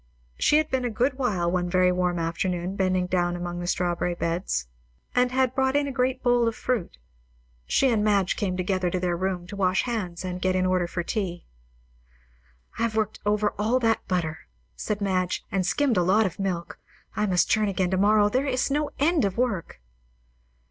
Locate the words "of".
6.47-6.55, 16.25-16.39